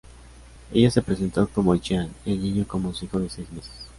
Ella 0.73 0.89
se 0.89 1.03
presentó 1.03 1.47
como 1.47 1.75
Jean 1.75 2.11
y 2.25 2.31
el 2.31 2.41
niño 2.41 2.67
como 2.67 2.91
su 2.91 3.05
hijo 3.05 3.19
de 3.19 3.29
seis 3.29 3.47
meses. 3.53 3.87